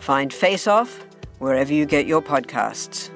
Find 0.00 0.32
Face 0.32 0.66
Off 0.66 1.06
wherever 1.38 1.72
you 1.72 1.86
get 1.86 2.06
your 2.06 2.20
podcasts. 2.20 3.10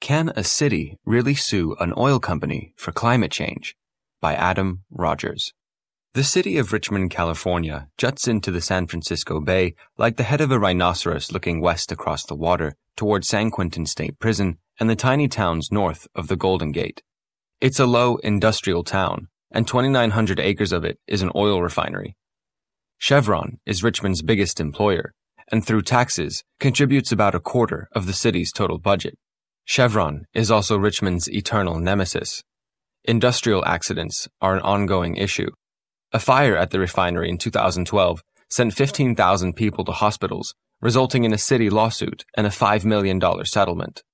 Can 0.00 0.32
a 0.34 0.42
city 0.42 0.98
really 1.04 1.34
sue 1.34 1.76
an 1.78 1.92
oil 1.96 2.18
company 2.18 2.74
for 2.76 2.90
climate 2.90 3.30
change? 3.30 3.76
By 4.20 4.34
Adam 4.34 4.82
Rogers. 4.90 5.52
The 6.14 6.24
city 6.24 6.58
of 6.58 6.72
Richmond, 6.72 7.10
California 7.10 7.88
juts 7.96 8.28
into 8.28 8.50
the 8.50 8.60
San 8.60 8.86
Francisco 8.86 9.40
Bay 9.40 9.74
like 9.96 10.16
the 10.16 10.24
head 10.24 10.40
of 10.40 10.50
a 10.50 10.58
rhinoceros 10.58 11.32
looking 11.32 11.60
west 11.60 11.90
across 11.90 12.24
the 12.24 12.34
water 12.34 12.74
toward 12.96 13.24
San 13.24 13.50
Quentin 13.50 13.86
State 13.86 14.18
Prison 14.18 14.58
and 14.78 14.90
the 14.90 14.96
tiny 14.96 15.28
towns 15.28 15.70
north 15.72 16.06
of 16.14 16.28
the 16.28 16.36
Golden 16.36 16.70
Gate. 16.70 17.02
It's 17.60 17.80
a 17.80 17.86
low 17.86 18.16
industrial 18.16 18.84
town, 18.84 19.28
and 19.50 19.66
2,900 19.66 20.38
acres 20.38 20.72
of 20.72 20.84
it 20.84 20.98
is 21.06 21.22
an 21.22 21.30
oil 21.34 21.62
refinery. 21.62 22.16
Chevron 23.02 23.58
is 23.66 23.82
Richmond's 23.82 24.22
biggest 24.22 24.60
employer, 24.60 25.12
and 25.50 25.66
through 25.66 25.82
taxes 25.82 26.44
contributes 26.60 27.10
about 27.10 27.34
a 27.34 27.40
quarter 27.40 27.88
of 27.90 28.06
the 28.06 28.12
city's 28.12 28.52
total 28.52 28.78
budget. 28.78 29.14
Chevron 29.64 30.24
is 30.34 30.52
also 30.52 30.76
Richmond's 30.76 31.28
eternal 31.28 31.80
nemesis. 31.80 32.44
Industrial 33.02 33.64
accidents 33.64 34.28
are 34.40 34.54
an 34.54 34.62
ongoing 34.62 35.16
issue. 35.16 35.50
A 36.12 36.20
fire 36.20 36.56
at 36.56 36.70
the 36.70 36.78
refinery 36.78 37.28
in 37.28 37.38
2012 37.38 38.22
sent 38.48 38.72
15,000 38.72 39.54
people 39.54 39.84
to 39.84 39.90
hospitals, 39.90 40.54
resulting 40.80 41.24
in 41.24 41.32
a 41.32 41.38
city 41.38 41.68
lawsuit 41.68 42.24
and 42.36 42.46
a 42.46 42.50
$5 42.50 42.84
million 42.84 43.20
settlement. 43.46 44.04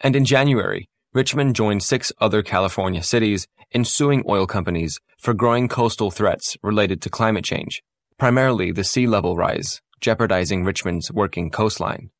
And 0.00 0.16
in 0.16 0.24
January, 0.24 0.88
Richmond 1.12 1.56
joined 1.56 1.82
six 1.82 2.10
other 2.22 2.42
California 2.42 3.02
cities 3.02 3.46
in 3.70 3.84
suing 3.84 4.24
oil 4.26 4.46
companies 4.46 4.98
for 5.18 5.34
growing 5.34 5.68
coastal 5.68 6.10
threats 6.10 6.56
related 6.62 7.02
to 7.02 7.10
climate 7.10 7.44
change, 7.44 7.82
primarily 8.18 8.72
the 8.72 8.84
sea 8.84 9.06
level 9.06 9.36
rise, 9.36 9.80
jeopardizing 10.00 10.64
Richmond's 10.64 11.10
working 11.12 11.50
coastline. 11.50 12.10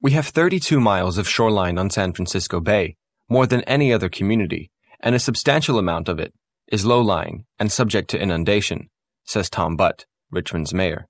We 0.00 0.12
have 0.12 0.26
32 0.26 0.80
miles 0.80 1.18
of 1.18 1.28
shoreline 1.28 1.78
on 1.78 1.90
San 1.90 2.12
Francisco 2.12 2.60
Bay, 2.60 2.96
more 3.28 3.46
than 3.46 3.62
any 3.62 3.92
other 3.92 4.08
community, 4.08 4.70
and 5.00 5.14
a 5.14 5.20
substantial 5.20 5.78
amount 5.78 6.08
of 6.08 6.18
it 6.18 6.32
is 6.68 6.84
low 6.84 7.00
lying 7.00 7.44
and 7.58 7.70
subject 7.70 8.10
to 8.10 8.20
inundation, 8.20 8.88
says 9.24 9.50
Tom 9.50 9.76
Butt, 9.76 10.06
Richmond's 10.30 10.74
mayor. 10.74 11.06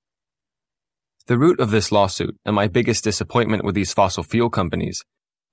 The 1.27 1.39
root 1.39 1.61
of 1.61 1.71
this 1.71 1.93
lawsuit 1.93 2.37
and 2.45 2.55
my 2.55 2.67
biggest 2.67 3.05
disappointment 3.05 3.65
with 3.65 3.75
these 3.75 3.93
fossil 3.95 4.25
fuel 4.25 4.51
companies 4.51 5.05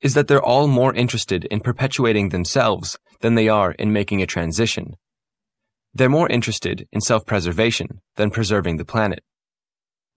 is 0.01 0.13
that 0.15 0.27
they're 0.27 0.41
all 0.41 0.67
more 0.67 0.93
interested 0.93 1.45
in 1.45 1.59
perpetuating 1.59 2.29
themselves 2.29 2.97
than 3.21 3.35
they 3.35 3.49
are 3.49 3.73
in 3.73 3.93
making 3.93 4.21
a 4.21 4.25
transition. 4.25 4.95
They're 5.99 6.07
more 6.07 6.29
interested 6.29 6.87
in 6.93 7.01
self-preservation 7.01 7.99
than 8.15 8.31
preserving 8.31 8.77
the 8.77 8.85
planet. 8.85 9.21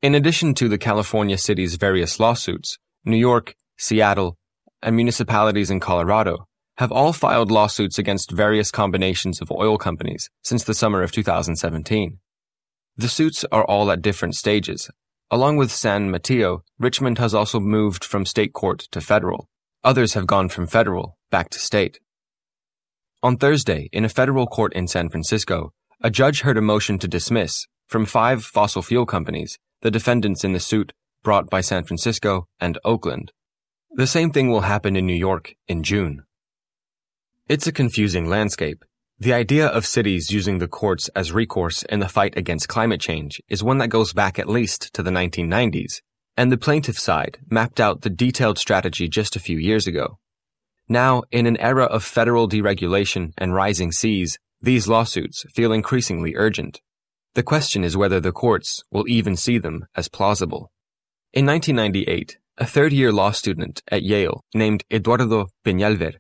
In 0.01 0.15
addition 0.15 0.55
to 0.55 0.69
the 0.69 0.79
California 0.79 1.37
city's 1.37 1.75
various 1.75 2.21
lawsuits, 2.21 2.79
New 3.05 3.17
York, 3.17 3.57
Seattle, 3.77 4.39
and 4.81 4.95
municipalities 4.95 5.73
in 5.73 5.81
Colorado 5.81 6.47
have 6.77 6.93
all 6.93 7.13
filed 7.13 7.51
lawsuits 7.51 7.99
against 7.99 8.31
various 8.31 8.71
combinations 8.71 9.41
of 9.41 9.51
oil 9.51 9.77
companies 9.77 10.31
since 10.45 10.63
the 10.63 10.73
summer 10.73 11.03
of 11.03 11.11
2017. 11.11 12.21
The 12.97 13.09
suits 13.09 13.45
are 13.51 13.65
all 13.65 13.91
at 13.91 14.03
different 14.03 14.37
stages. 14.37 14.89
Along 15.33 15.57
with 15.57 15.73
San 15.73 16.13
Mateo, 16.13 16.63
Richmond 16.79 17.19
has 17.19 17.35
also 17.35 17.59
moved 17.59 18.05
from 18.05 18.25
state 18.25 18.53
court 18.53 18.87
to 18.93 19.01
federal. 19.01 19.49
Others 19.83 20.15
have 20.15 20.29
gone 20.29 20.49
from 20.49 20.69
federal 20.69 21.19
back 21.33 21.51
to 21.51 21.59
state. 21.59 21.99
On 23.25 23.37
Thursday, 23.37 23.89
in 23.93 24.05
a 24.05 24.09
federal 24.09 24.49
court 24.49 24.73
in 24.73 24.89
San 24.89 25.09
Francisco, 25.09 25.73
a 26.01 26.11
judge 26.11 26.41
heard 26.41 26.57
a 26.57 26.61
motion 26.61 26.99
to 26.99 27.07
dismiss 27.07 27.69
from 27.87 28.05
five 28.05 28.45
fossil 28.45 28.83
fuel 28.83 29.07
companies 29.07 29.61
the 29.81 29.93
defendants 29.93 30.43
in 30.43 30.55
the 30.55 30.59
suit 30.59 30.93
brought 31.23 31.49
by 31.49 31.61
San 31.61 31.85
Francisco 31.85 32.49
and 32.59 32.79
Oakland. 32.85 33.31
The 33.93 34.09
same 34.09 34.33
thing 34.33 34.51
will 34.51 34.63
happen 34.63 34.97
in 34.97 35.07
New 35.07 35.15
York 35.15 35.55
in 35.69 35.85
June. 35.85 36.25
It's 37.49 37.69
a 37.69 37.73
confusing 37.73 38.29
landscape. 38.29 38.85
The 39.21 39.35
idea 39.35 39.69
of 39.69 39.87
cities 39.87 40.33
using 40.33 40.59
the 40.59 40.67
courts 40.67 41.07
as 41.15 41.31
recourse 41.31 41.85
in 41.85 42.01
the 42.01 42.09
fight 42.09 42.37
against 42.37 42.67
climate 42.67 43.01
change 43.01 43.41
is 43.49 43.63
one 43.63 43.79
that 43.79 43.87
goes 43.87 44.13
back 44.13 44.37
at 44.41 44.49
least 44.49 44.93
to 44.95 45.03
the 45.03 45.13
1990s, 45.13 46.01
and 46.37 46.51
the 46.51 46.59
plaintiff 46.59 46.99
side 46.99 47.39
mapped 47.49 47.79
out 47.79 48.01
the 48.01 48.11
detailed 48.11 48.59
strategy 48.59 49.07
just 49.07 49.37
a 49.37 49.41
few 49.41 49.59
years 49.59 49.87
ago. 49.87 50.19
Now, 50.93 51.23
in 51.33 51.47
an 51.47 51.57
era 51.57 51.85
of 51.85 52.05
federal 52.05 52.47
deregulation 52.47 53.33
and 53.39 53.55
rising 53.55 53.93
seas, 53.93 54.39
these 54.61 54.87
lawsuits 54.87 55.47
feel 55.55 55.73
increasingly 55.73 56.35
urgent. 56.37 56.83
The 57.33 57.43
question 57.43 57.83
is 57.83 57.97
whether 57.97 58.21
the 58.21 58.31
courts 58.31 58.85
will 58.91 59.09
even 59.09 59.35
see 59.35 59.57
them 59.57 59.87
as 59.97 60.11
plausible. 60.11 60.71
In 61.33 61.47
1998, 61.47 62.37
a 62.59 62.67
third 62.67 62.93
year 62.93 63.11
law 63.11 63.31
student 63.31 63.83
at 63.89 64.03
Yale 64.03 64.45
named 64.53 64.85
Eduardo 64.93 65.47
Peñalver 65.65 66.17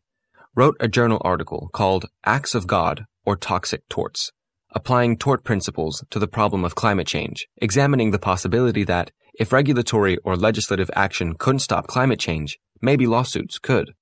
wrote 0.56 0.78
a 0.80 0.88
journal 0.88 1.20
article 1.22 1.68
called 1.74 2.06
Acts 2.24 2.54
of 2.54 2.66
God 2.66 3.04
or 3.26 3.36
Toxic 3.36 3.86
Torts, 3.90 4.32
applying 4.70 5.18
tort 5.18 5.44
principles 5.44 6.02
to 6.08 6.18
the 6.18 6.26
problem 6.26 6.64
of 6.64 6.74
climate 6.74 7.06
change, 7.06 7.46
examining 7.58 8.10
the 8.10 8.18
possibility 8.18 8.84
that 8.84 9.10
if 9.34 9.52
regulatory 9.52 10.16
or 10.24 10.34
legislative 10.34 10.90
action 10.94 11.34
couldn't 11.34 11.58
stop 11.58 11.86
climate 11.88 12.18
change, 12.18 12.58
maybe 12.80 13.06
lawsuits 13.06 13.58
could. 13.58 13.92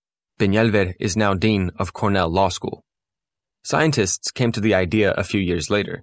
Peñalver 0.40 0.94
is 0.98 1.18
now 1.18 1.34
dean 1.34 1.70
of 1.78 1.92
Cornell 1.92 2.30
Law 2.30 2.48
School. 2.48 2.82
Scientists 3.62 4.30
came 4.30 4.52
to 4.52 4.60
the 4.60 4.72
idea 4.72 5.12
a 5.12 5.22
few 5.22 5.38
years 5.38 5.68
later. 5.68 6.02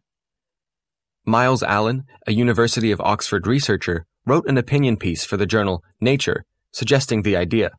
Myles 1.26 1.64
Allen, 1.64 2.04
a 2.28 2.34
University 2.34 2.92
of 2.92 3.02
Oxford 3.02 3.48
researcher, 3.48 4.06
wrote 4.28 4.48
an 4.48 4.60
opinion 4.60 4.96
piece 4.96 5.26
for 5.26 5.38
the 5.38 5.48
journal 5.48 5.84
Nature 6.00 6.46
suggesting 6.72 7.24
the 7.24 7.36
idea, 7.36 7.72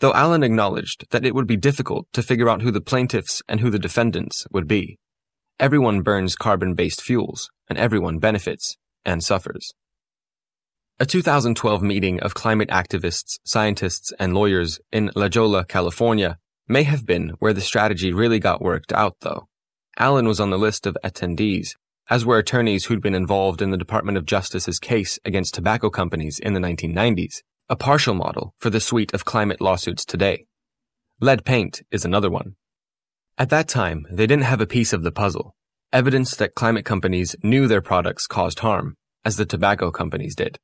though 0.00 0.12
Allen 0.12 0.42
acknowledged 0.42 1.06
that 1.12 1.24
it 1.24 1.34
would 1.34 1.46
be 1.46 1.56
difficult 1.56 2.06
to 2.12 2.22
figure 2.22 2.50
out 2.50 2.60
who 2.60 2.70
the 2.70 2.82
plaintiffs 2.82 3.40
and 3.48 3.60
who 3.60 3.70
the 3.70 3.78
defendants 3.78 4.46
would 4.50 4.68
be. 4.68 4.98
Everyone 5.58 6.02
burns 6.02 6.36
carbon 6.36 6.74
based 6.74 7.00
fuels, 7.00 7.50
and 7.70 7.78
everyone 7.78 8.18
benefits 8.18 8.76
and 9.02 9.24
suffers. 9.24 9.72
A 11.02 11.04
2012 11.04 11.82
meeting 11.82 12.20
of 12.20 12.34
climate 12.34 12.68
activists, 12.68 13.40
scientists, 13.44 14.12
and 14.20 14.34
lawyers 14.34 14.78
in 14.92 15.10
La 15.16 15.28
Jolla, 15.28 15.64
California, 15.64 16.38
may 16.68 16.84
have 16.84 17.04
been 17.04 17.30
where 17.40 17.52
the 17.52 17.60
strategy 17.60 18.12
really 18.12 18.38
got 18.38 18.62
worked 18.62 18.92
out, 18.92 19.16
though. 19.22 19.48
Allen 19.98 20.28
was 20.28 20.38
on 20.38 20.50
the 20.50 20.58
list 20.60 20.86
of 20.86 20.96
attendees, 21.02 21.70
as 22.08 22.24
were 22.24 22.38
attorneys 22.38 22.84
who'd 22.84 23.02
been 23.02 23.16
involved 23.16 23.60
in 23.60 23.72
the 23.72 23.76
Department 23.76 24.16
of 24.16 24.26
Justice's 24.26 24.78
case 24.78 25.18
against 25.24 25.54
tobacco 25.54 25.90
companies 25.90 26.38
in 26.38 26.54
the 26.54 26.60
1990s, 26.60 27.42
a 27.68 27.74
partial 27.74 28.14
model 28.14 28.54
for 28.58 28.70
the 28.70 28.78
suite 28.78 29.12
of 29.12 29.24
climate 29.24 29.60
lawsuits 29.60 30.04
today. 30.04 30.46
Lead 31.20 31.44
paint 31.44 31.82
is 31.90 32.04
another 32.04 32.30
one. 32.30 32.54
At 33.36 33.50
that 33.50 33.66
time, 33.66 34.06
they 34.08 34.28
didn't 34.28 34.44
have 34.44 34.60
a 34.60 34.68
piece 34.68 34.92
of 34.92 35.02
the 35.02 35.10
puzzle, 35.10 35.56
evidence 35.92 36.36
that 36.36 36.54
climate 36.54 36.84
companies 36.84 37.34
knew 37.42 37.66
their 37.66 37.82
products 37.82 38.28
caused 38.28 38.60
harm, 38.60 38.94
as 39.24 39.34
the 39.34 39.44
tobacco 39.44 39.90
companies 39.90 40.36
did. 40.36 40.60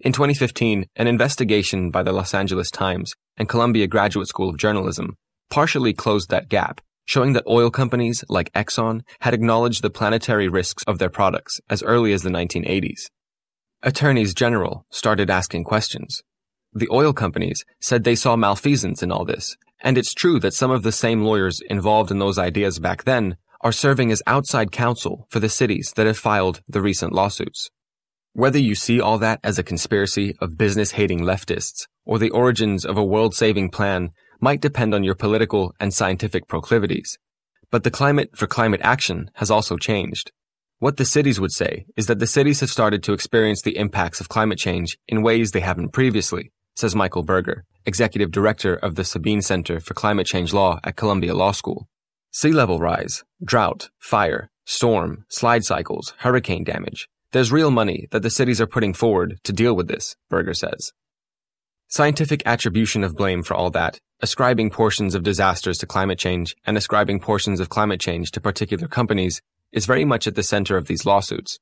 In 0.00 0.12
2015, 0.12 0.86
an 0.96 1.06
investigation 1.06 1.90
by 1.90 2.02
the 2.02 2.12
Los 2.12 2.32
Angeles 2.32 2.70
Times 2.70 3.14
and 3.36 3.48
Columbia 3.48 3.86
Graduate 3.86 4.28
School 4.28 4.48
of 4.48 4.56
Journalism 4.56 5.16
partially 5.50 5.92
closed 5.92 6.30
that 6.30 6.48
gap, 6.48 6.80
showing 7.04 7.32
that 7.32 7.46
oil 7.46 7.70
companies 7.70 8.24
like 8.28 8.52
Exxon 8.52 9.02
had 9.20 9.34
acknowledged 9.34 9.82
the 9.82 9.90
planetary 9.90 10.48
risks 10.48 10.84
of 10.86 10.98
their 10.98 11.10
products 11.10 11.60
as 11.68 11.82
early 11.82 12.12
as 12.12 12.22
the 12.22 12.30
1980s. 12.30 13.10
Attorneys 13.82 14.32
general 14.32 14.86
started 14.90 15.28
asking 15.28 15.64
questions. 15.64 16.22
The 16.72 16.88
oil 16.90 17.12
companies 17.12 17.64
said 17.80 18.04
they 18.04 18.14
saw 18.14 18.36
malfeasance 18.36 19.02
in 19.02 19.10
all 19.10 19.24
this, 19.24 19.56
and 19.80 19.98
it's 19.98 20.14
true 20.14 20.38
that 20.40 20.54
some 20.54 20.70
of 20.70 20.82
the 20.82 20.92
same 20.92 21.22
lawyers 21.22 21.60
involved 21.68 22.10
in 22.10 22.20
those 22.20 22.38
ideas 22.38 22.78
back 22.78 23.04
then 23.04 23.36
are 23.62 23.72
serving 23.72 24.12
as 24.12 24.22
outside 24.26 24.70
counsel 24.70 25.26
for 25.30 25.40
the 25.40 25.48
cities 25.48 25.92
that 25.96 26.06
have 26.06 26.18
filed 26.18 26.62
the 26.68 26.80
recent 26.80 27.12
lawsuits. 27.12 27.70
Whether 28.32 28.60
you 28.60 28.76
see 28.76 29.00
all 29.00 29.18
that 29.18 29.40
as 29.42 29.58
a 29.58 29.64
conspiracy 29.64 30.36
of 30.40 30.56
business 30.56 30.92
hating 30.92 31.20
leftists 31.20 31.88
or 32.04 32.18
the 32.18 32.30
origins 32.30 32.84
of 32.84 32.96
a 32.96 33.04
world 33.04 33.34
saving 33.34 33.70
plan 33.70 34.10
might 34.40 34.60
depend 34.60 34.94
on 34.94 35.02
your 35.02 35.16
political 35.16 35.74
and 35.80 35.92
scientific 35.92 36.46
proclivities. 36.46 37.18
But 37.72 37.82
the 37.82 37.90
climate 37.90 38.30
for 38.36 38.46
climate 38.46 38.80
action 38.84 39.30
has 39.34 39.50
also 39.50 39.76
changed. 39.76 40.30
What 40.78 40.96
the 40.96 41.04
cities 41.04 41.40
would 41.40 41.50
say 41.50 41.86
is 41.96 42.06
that 42.06 42.20
the 42.20 42.26
cities 42.26 42.60
have 42.60 42.70
started 42.70 43.02
to 43.02 43.12
experience 43.12 43.62
the 43.62 43.76
impacts 43.76 44.20
of 44.20 44.28
climate 44.28 44.58
change 44.58 44.96
in 45.08 45.22
ways 45.22 45.50
they 45.50 45.60
haven't 45.60 45.92
previously, 45.92 46.52
says 46.76 46.94
Michael 46.94 47.24
Burger, 47.24 47.64
executive 47.84 48.30
director 48.30 48.76
of 48.76 48.94
the 48.94 49.04
Sabin 49.04 49.42
Center 49.42 49.80
for 49.80 49.94
Climate 49.94 50.26
Change 50.26 50.52
Law 50.52 50.78
at 50.84 50.96
Columbia 50.96 51.34
Law 51.34 51.52
School. 51.52 51.88
Sea 52.30 52.52
level 52.52 52.78
rise, 52.78 53.24
drought, 53.44 53.90
fire, 53.98 54.50
storm, 54.64 55.24
slide 55.28 55.64
cycles, 55.64 56.14
hurricane 56.18 56.62
damage. 56.62 57.08
There's 57.32 57.52
real 57.52 57.70
money 57.70 58.08
that 58.10 58.22
the 58.22 58.30
cities 58.30 58.60
are 58.60 58.66
putting 58.66 58.92
forward 58.92 59.38
to 59.44 59.52
deal 59.52 59.76
with 59.76 59.86
this, 59.86 60.16
Burger 60.28 60.52
says. 60.52 60.90
Scientific 61.86 62.42
attribution 62.44 63.04
of 63.04 63.14
blame 63.14 63.44
for 63.44 63.54
all 63.54 63.70
that, 63.70 64.00
ascribing 64.20 64.70
portions 64.70 65.14
of 65.14 65.22
disasters 65.22 65.78
to 65.78 65.86
climate 65.86 66.18
change 66.18 66.56
and 66.64 66.76
ascribing 66.76 67.20
portions 67.20 67.60
of 67.60 67.68
climate 67.68 68.00
change 68.00 68.32
to 68.32 68.40
particular 68.40 68.88
companies, 68.88 69.40
is 69.70 69.86
very 69.86 70.04
much 70.04 70.26
at 70.26 70.34
the 70.34 70.42
center 70.42 70.76
of 70.76 70.88
these 70.88 71.06
lawsuits. 71.06 71.60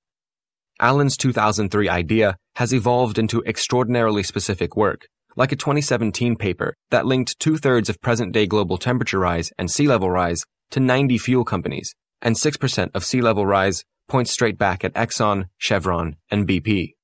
Allen's 0.80 1.18
2003 1.18 1.86
idea 1.86 2.36
has 2.56 2.72
evolved 2.72 3.18
into 3.18 3.44
extraordinarily 3.44 4.22
specific 4.22 4.74
work, 4.74 5.06
like 5.36 5.52
a 5.52 5.56
2017 5.56 6.36
paper 6.36 6.74
that 6.90 7.04
linked 7.04 7.38
two 7.38 7.58
thirds 7.58 7.90
of 7.90 8.00
present 8.00 8.32
day 8.32 8.46
global 8.46 8.78
temperature 8.78 9.18
rise 9.18 9.52
and 9.58 9.70
sea 9.70 9.86
level 9.86 10.10
rise 10.10 10.44
to 10.70 10.80
90 10.80 11.18
fuel 11.18 11.44
companies, 11.44 11.94
and 12.22 12.36
6% 12.36 12.90
of 12.94 13.04
sea 13.04 13.20
level 13.20 13.44
rise 13.44 13.84
points 14.08 14.30
straight 14.30 14.58
back 14.58 14.84
at 14.84 14.94
Exxon, 14.94 15.48
Chevron, 15.58 16.16
and 16.30 16.48
BP. 16.48 16.94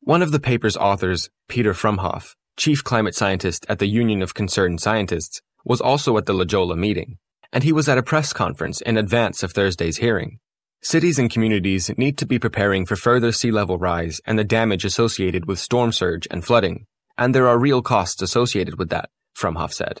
One 0.00 0.22
of 0.22 0.32
the 0.32 0.40
paper's 0.40 0.76
authors, 0.76 1.30
Peter 1.48 1.72
Frumhoff, 1.72 2.34
chief 2.56 2.82
climate 2.84 3.14
scientist 3.14 3.64
at 3.68 3.78
the 3.78 3.86
Union 3.86 4.20
of 4.20 4.34
Concerned 4.34 4.80
Scientists, 4.80 5.40
was 5.64 5.80
also 5.80 6.18
at 6.18 6.26
the 6.26 6.34
LaJolla 6.34 6.76
meeting, 6.76 7.18
and 7.52 7.64
he 7.64 7.72
was 7.72 7.88
at 7.88 7.98
a 7.98 8.02
press 8.02 8.32
conference 8.32 8.80
in 8.80 8.96
advance 8.96 9.42
of 9.42 9.52
Thursday's 9.52 9.98
hearing. 9.98 10.40
Cities 10.82 11.18
and 11.18 11.30
communities 11.30 11.96
need 11.96 12.18
to 12.18 12.26
be 12.26 12.40
preparing 12.40 12.84
for 12.84 12.96
further 12.96 13.30
sea 13.30 13.52
level 13.52 13.78
rise 13.78 14.20
and 14.26 14.36
the 14.36 14.44
damage 14.44 14.84
associated 14.84 15.46
with 15.46 15.60
storm 15.60 15.92
surge 15.92 16.26
and 16.30 16.44
flooding, 16.44 16.86
and 17.16 17.32
there 17.32 17.46
are 17.46 17.58
real 17.58 17.82
costs 17.82 18.20
associated 18.20 18.78
with 18.78 18.88
that, 18.90 19.08
Frumhoff 19.36 19.72
said. 19.72 20.00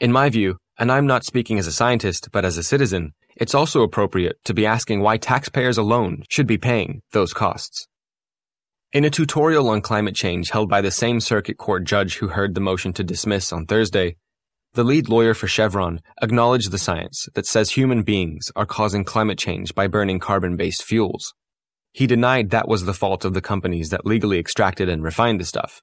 In 0.00 0.12
my 0.12 0.28
view, 0.28 0.58
and 0.78 0.92
I'm 0.92 1.08
not 1.08 1.24
speaking 1.24 1.58
as 1.58 1.66
a 1.66 1.72
scientist, 1.72 2.28
but 2.30 2.44
as 2.44 2.56
a 2.56 2.62
citizen, 2.62 3.14
it's 3.34 3.54
also 3.54 3.82
appropriate 3.82 4.36
to 4.44 4.54
be 4.54 4.64
asking 4.64 5.00
why 5.00 5.16
taxpayers 5.16 5.76
alone 5.76 6.22
should 6.28 6.46
be 6.46 6.56
paying 6.56 7.02
those 7.10 7.32
costs. 7.32 7.88
In 8.92 9.04
a 9.04 9.10
tutorial 9.10 9.68
on 9.68 9.80
climate 9.80 10.14
change 10.14 10.50
held 10.50 10.70
by 10.70 10.80
the 10.82 10.92
same 10.92 11.18
circuit 11.18 11.58
court 11.58 11.82
judge 11.82 12.18
who 12.18 12.28
heard 12.28 12.54
the 12.54 12.60
motion 12.60 12.92
to 12.92 13.02
dismiss 13.02 13.52
on 13.52 13.66
Thursday, 13.66 14.14
the 14.74 14.84
lead 14.84 15.08
lawyer 15.08 15.34
for 15.34 15.48
Chevron 15.48 16.00
acknowledged 16.22 16.70
the 16.70 16.78
science 16.78 17.28
that 17.34 17.46
says 17.46 17.70
human 17.70 18.02
beings 18.04 18.52
are 18.54 18.66
causing 18.66 19.02
climate 19.02 19.38
change 19.38 19.74
by 19.74 19.88
burning 19.88 20.20
carbon 20.20 20.56
based 20.56 20.84
fuels. 20.84 21.34
He 21.92 22.06
denied 22.06 22.50
that 22.50 22.68
was 22.68 22.84
the 22.84 22.94
fault 22.94 23.24
of 23.24 23.34
the 23.34 23.40
companies 23.40 23.90
that 23.90 24.06
legally 24.06 24.38
extracted 24.38 24.88
and 24.88 25.02
refined 25.02 25.40
the 25.40 25.44
stuff. 25.44 25.82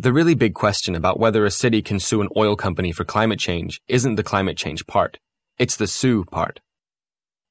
The 0.00 0.12
really 0.12 0.36
big 0.36 0.54
question 0.54 0.94
about 0.94 1.18
whether 1.18 1.44
a 1.44 1.50
city 1.50 1.82
can 1.82 1.98
sue 1.98 2.20
an 2.20 2.28
oil 2.36 2.54
company 2.54 2.92
for 2.92 3.04
climate 3.04 3.40
change 3.40 3.80
isn't 3.88 4.14
the 4.14 4.22
climate 4.22 4.56
change 4.56 4.86
part. 4.86 5.18
It's 5.58 5.74
the 5.74 5.88
sue 5.88 6.24
part. 6.24 6.60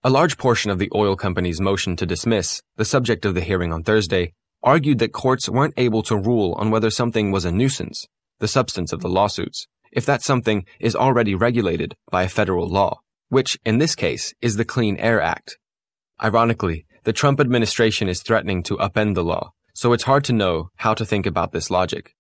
A 0.02 0.10
large 0.10 0.38
portion 0.38 0.72
of 0.72 0.80
the 0.80 0.90
oil 0.96 1.18
company's 1.18 1.60
motion 1.60 1.98
to 1.98 2.06
dismiss, 2.06 2.62
the 2.78 2.86
subject 2.86 3.26
of 3.26 3.36
the 3.36 3.42
hearing 3.42 3.74
on 3.74 3.84
Thursday, 3.84 4.32
argued 4.64 5.00
that 5.00 5.12
courts 5.12 5.50
weren't 5.50 5.74
able 5.76 6.02
to 6.04 6.16
rule 6.16 6.54
on 6.54 6.72
whether 6.72 6.90
something 6.90 7.32
was 7.32 7.44
a 7.44 7.52
nuisance, 7.52 8.08
the 8.40 8.48
substance 8.48 8.94
of 8.94 9.02
the 9.02 9.10
lawsuits, 9.10 9.68
if 9.92 10.06
that 10.06 10.22
something 10.22 10.64
is 10.80 10.96
already 10.96 11.36
regulated 11.36 11.96
by 12.10 12.24
a 12.24 12.30
federal 12.30 12.70
law, 12.70 13.02
which, 13.28 13.60
in 13.66 13.80
this 13.80 13.94
case, 13.94 14.34
is 14.42 14.56
the 14.56 14.64
Clean 14.64 14.96
Air 15.00 15.20
Act. 15.20 15.58
Ironically, 16.24 16.86
the 17.04 17.12
Trump 17.12 17.42
administration 17.42 18.08
is 18.08 18.24
threatening 18.24 18.64
to 18.64 18.78
upend 18.78 19.16
the 19.16 19.24
law, 19.24 19.52
so 19.74 19.92
it's 19.92 20.04
hard 20.04 20.24
to 20.24 20.32
know 20.32 20.70
how 20.78 20.94
to 20.94 21.06
think 21.06 21.26
about 21.26 21.52
this 21.52 21.70
logic. 21.70 22.14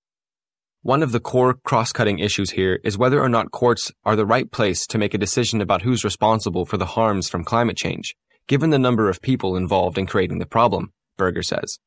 One 0.87 1.03
of 1.03 1.11
the 1.11 1.19
core 1.19 1.53
cross-cutting 1.53 2.19
issues 2.19 2.51
here 2.51 2.79
is 2.81 2.97
whether 2.97 3.21
or 3.21 3.27
not 3.27 3.51
courts 3.51 3.91
are 4.05 4.15
the 4.15 4.25
right 4.25 4.49
place 4.49 4.87
to 4.87 4.97
make 4.97 5.13
a 5.13 5.17
decision 5.17 5.59
about 5.59 5.81
who's 5.81 6.05
responsible 6.05 6.65
for 6.65 6.77
the 6.77 6.93
harms 6.95 7.27
from 7.27 7.43
climate 7.43 7.75
change, 7.75 8.15
given 8.47 8.69
the 8.69 8.79
number 8.79 9.09
of 9.09 9.21
people 9.21 9.57
involved 9.57 9.97
in 9.97 10.07
creating 10.07 10.39
the 10.39 10.45
problem, 10.45 10.93
Burger 11.17 11.43
says. 11.43 11.79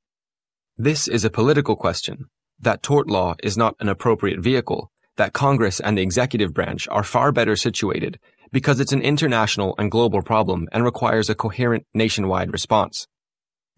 This 0.77 1.09
is 1.09 1.25
a 1.25 1.31
political 1.31 1.77
question, 1.77 2.27
that 2.59 2.83
tort 2.83 3.09
law 3.09 3.37
is 3.43 3.57
not 3.57 3.75
an 3.81 3.89
appropriate 3.89 4.41
vehicle, 4.41 4.91
that 5.17 5.33
Congress 5.33 5.81
and 5.81 5.97
the 5.97 6.03
executive 6.03 6.53
branch 6.53 6.87
are 6.91 7.03
far 7.03 7.33
better 7.33 7.57
situated 7.57 8.19
because 8.53 8.81
it's 8.81 8.93
an 8.93 9.01
international 9.01 9.75
and 9.79 9.91
global 9.91 10.21
problem 10.21 10.69
and 10.73 10.85
requires 10.85 11.31
a 11.31 11.35
coherent 11.35 11.87
nationwide 11.95 12.53
response. 12.53 13.07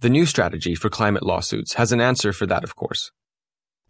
The 0.00 0.10
new 0.10 0.26
strategy 0.26 0.74
for 0.74 0.90
climate 0.90 1.22
lawsuits 1.22 1.74
has 1.74 1.92
an 1.92 2.00
answer 2.00 2.32
for 2.32 2.46
that, 2.46 2.64
of 2.64 2.74
course. 2.74 3.12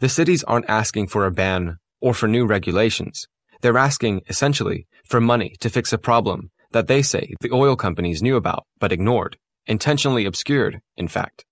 The 0.02 0.08
cities 0.08 0.43
aren't 0.43 0.69
asking 0.69 1.06
for 1.06 1.26
a 1.26 1.31
ban 1.31 1.76
or 2.00 2.12
for 2.12 2.26
new 2.26 2.44
regulations. 2.44 3.28
They're 3.60 3.78
asking, 3.78 4.22
essentially, 4.28 4.88
for 5.04 5.20
money 5.20 5.54
to 5.60 5.70
fix 5.70 5.93
a 5.93 5.96
problem 5.96 6.50
that 6.72 6.88
they 6.88 7.02
say 7.02 7.34
the 7.40 7.52
oil 7.52 7.76
companies 7.76 8.20
knew 8.20 8.34
about 8.34 8.66
but 8.81 8.90
ignored, 8.90 9.37
intentionally 9.64 10.25
obscured, 10.25 10.81
in 10.96 11.06
fact. 11.06 11.44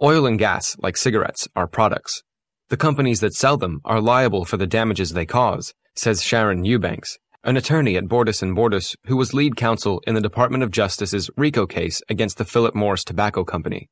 Oil 0.00 0.26
and 0.26 0.38
gas, 0.38 0.76
like 0.78 0.96
cigarettes, 0.96 1.48
are 1.56 1.66
products. 1.66 2.22
The 2.68 2.76
companies 2.76 3.18
that 3.18 3.34
sell 3.34 3.56
them 3.56 3.80
are 3.84 4.00
liable 4.00 4.44
for 4.44 4.56
the 4.56 4.68
damages 4.68 5.10
they 5.10 5.26
cause, 5.26 5.74
says 5.96 6.22
Sharon 6.22 6.64
Eubanks, 6.64 7.18
an 7.42 7.56
attorney 7.56 7.96
at 7.96 8.04
Bordas 8.04 8.42
and 8.42 8.56
Bordas 8.56 8.94
who 9.06 9.16
was 9.16 9.34
lead 9.34 9.56
counsel 9.56 10.00
in 10.06 10.14
the 10.14 10.20
Department 10.20 10.62
of 10.62 10.70
Justice's 10.70 11.30
RICO 11.36 11.66
case 11.66 12.00
against 12.08 12.38
the 12.38 12.44
Philip 12.44 12.76
Morris 12.76 13.02
Tobacco 13.02 13.42
Company. 13.42 13.88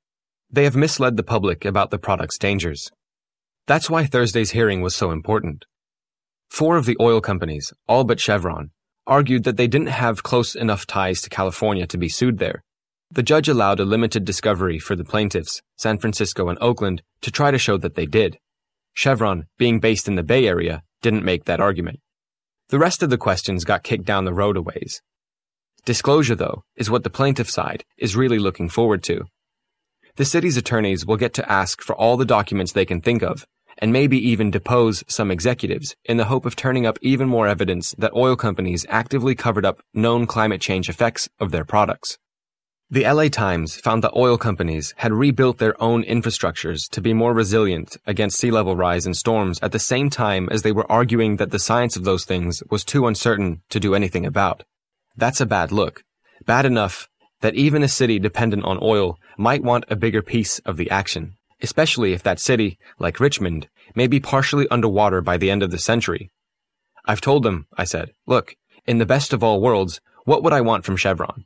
They 0.48 0.62
have 0.62 0.76
misled 0.76 1.16
the 1.16 1.24
public 1.24 1.64
about 1.64 1.90
the 1.90 1.98
product's 1.98 2.38
dangers. 2.38 2.88
That's 3.66 3.88
why 3.88 4.04
Thursday's 4.04 4.50
hearing 4.50 4.80
was 4.80 4.94
so 4.94 5.10
important. 5.10 5.64
Four 6.50 6.76
of 6.76 6.86
the 6.86 6.96
oil 7.00 7.20
companies, 7.20 7.72
all 7.88 8.04
but 8.04 8.20
Chevron, 8.20 8.70
argued 9.06 9.44
that 9.44 9.56
they 9.56 9.66
didn't 9.66 9.88
have 9.88 10.22
close 10.22 10.54
enough 10.54 10.86
ties 10.86 11.20
to 11.22 11.30
California 11.30 11.86
to 11.86 11.98
be 11.98 12.08
sued 12.08 12.38
there, 12.38 12.62
the 13.14 13.22
judge 13.22 13.46
allowed 13.46 13.78
a 13.78 13.84
limited 13.84 14.24
discovery 14.24 14.78
for 14.78 14.96
the 14.96 15.04
plaintiffs, 15.04 15.60
San 15.76 15.98
Francisco 15.98 16.48
and 16.48 16.56
Oakland, 16.62 17.02
to 17.20 17.30
try 17.30 17.50
to 17.50 17.58
show 17.58 17.76
that 17.76 17.94
they 17.94 18.06
did. 18.06 18.38
Chevron, 18.94 19.44
being 19.58 19.80
based 19.80 20.08
in 20.08 20.14
the 20.14 20.22
Bay 20.22 20.46
Area, 20.46 20.82
didn't 21.02 21.22
make 21.22 21.44
that 21.44 21.60
argument. 21.60 22.00
The 22.70 22.78
rest 22.78 23.02
of 23.02 23.10
the 23.10 23.18
questions 23.18 23.64
got 23.64 23.82
kicked 23.82 24.06
down 24.06 24.24
the 24.24 24.32
road 24.32 24.56
a 24.56 24.62
ways. 24.62 25.02
Disclosure, 25.84 26.34
though, 26.34 26.62
is 26.74 26.88
what 26.88 27.04
the 27.04 27.10
plaintiff 27.10 27.50
side 27.50 27.84
is 27.98 28.16
really 28.16 28.38
looking 28.38 28.70
forward 28.70 29.02
to. 29.04 29.24
The 30.16 30.24
city's 30.24 30.56
attorneys 30.56 31.04
will 31.04 31.18
get 31.18 31.34
to 31.34 31.52
ask 31.52 31.82
for 31.82 31.94
all 31.94 32.16
the 32.16 32.24
documents 32.24 32.72
they 32.72 32.86
can 32.86 33.02
think 33.02 33.22
of, 33.22 33.44
and 33.78 33.92
maybe 33.92 34.18
even 34.18 34.50
depose 34.50 35.04
some 35.08 35.30
executives 35.30 35.96
in 36.04 36.16
the 36.16 36.26
hope 36.26 36.46
of 36.46 36.56
turning 36.56 36.86
up 36.86 36.98
even 37.02 37.28
more 37.28 37.46
evidence 37.46 37.94
that 37.98 38.14
oil 38.14 38.36
companies 38.36 38.86
actively 38.88 39.34
covered 39.34 39.64
up 39.64 39.82
known 39.94 40.26
climate 40.26 40.60
change 40.60 40.88
effects 40.88 41.28
of 41.40 41.50
their 41.50 41.64
products. 41.64 42.18
The 42.92 43.10
LA 43.10 43.28
Times 43.28 43.76
found 43.76 44.04
that 44.04 44.12
oil 44.14 44.36
companies 44.36 44.92
had 44.98 45.14
rebuilt 45.14 45.56
their 45.56 45.80
own 45.82 46.04
infrastructures 46.04 46.90
to 46.90 47.00
be 47.00 47.14
more 47.14 47.32
resilient 47.32 47.96
against 48.06 48.36
sea 48.36 48.50
level 48.50 48.76
rise 48.76 49.06
and 49.06 49.16
storms 49.16 49.58
at 49.62 49.72
the 49.72 49.78
same 49.78 50.10
time 50.10 50.48
as 50.50 50.60
they 50.60 50.72
were 50.72 50.92
arguing 50.92 51.36
that 51.36 51.50
the 51.50 51.58
science 51.58 51.96
of 51.96 52.04
those 52.04 52.26
things 52.26 52.62
was 52.70 52.84
too 52.84 53.06
uncertain 53.06 53.62
to 53.70 53.80
do 53.80 53.94
anything 53.94 54.26
about. 54.26 54.64
That's 55.16 55.40
a 55.40 55.46
bad 55.46 55.72
look. 55.72 56.04
Bad 56.44 56.66
enough 56.66 57.08
that 57.40 57.54
even 57.54 57.82
a 57.82 57.88
city 57.88 58.18
dependent 58.18 58.64
on 58.64 58.78
oil 58.82 59.18
might 59.38 59.62
want 59.62 59.84
a 59.88 59.96
bigger 59.96 60.20
piece 60.20 60.58
of 60.60 60.76
the 60.76 60.90
action, 60.90 61.36
especially 61.62 62.12
if 62.12 62.22
that 62.22 62.40
city, 62.40 62.78
like 62.98 63.20
Richmond, 63.20 63.68
may 63.94 64.06
be 64.06 64.20
partially 64.20 64.68
underwater 64.68 65.20
by 65.20 65.36
the 65.36 65.50
end 65.50 65.62
of 65.62 65.70
the 65.70 65.78
century. 65.78 66.30
I've 67.04 67.20
told 67.20 67.42
them, 67.42 67.66
I 67.76 67.84
said, 67.84 68.12
look, 68.26 68.56
in 68.86 68.98
the 68.98 69.06
best 69.06 69.32
of 69.32 69.42
all 69.42 69.60
worlds, 69.60 70.00
what 70.24 70.42
would 70.42 70.52
I 70.52 70.60
want 70.60 70.84
from 70.84 70.96
Chevron? 70.96 71.44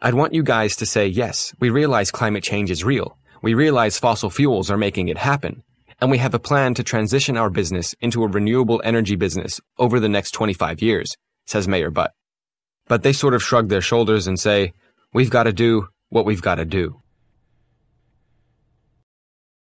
I'd 0.00 0.14
want 0.14 0.34
you 0.34 0.42
guys 0.42 0.76
to 0.76 0.86
say, 0.86 1.06
yes, 1.06 1.52
we 1.60 1.70
realize 1.70 2.10
climate 2.10 2.44
change 2.44 2.70
is 2.70 2.84
real. 2.84 3.18
We 3.42 3.54
realize 3.54 3.98
fossil 3.98 4.30
fuels 4.30 4.70
are 4.70 4.76
making 4.76 5.08
it 5.08 5.18
happen. 5.18 5.62
And 6.00 6.10
we 6.10 6.18
have 6.18 6.34
a 6.34 6.38
plan 6.38 6.74
to 6.74 6.84
transition 6.84 7.36
our 7.36 7.50
business 7.50 7.94
into 8.00 8.22
a 8.22 8.28
renewable 8.28 8.80
energy 8.84 9.16
business 9.16 9.60
over 9.78 9.98
the 9.98 10.08
next 10.08 10.30
25 10.30 10.80
years, 10.80 11.16
says 11.46 11.66
Mayor 11.66 11.90
Butt. 11.90 12.12
But 12.86 13.02
they 13.02 13.12
sort 13.12 13.34
of 13.34 13.42
shrug 13.42 13.68
their 13.68 13.80
shoulders 13.80 14.28
and 14.28 14.38
say, 14.38 14.72
we've 15.12 15.30
got 15.30 15.44
to 15.44 15.52
do 15.52 15.88
what 16.08 16.24
we've 16.24 16.42
got 16.42 16.56
to 16.56 16.64
do. 16.64 17.02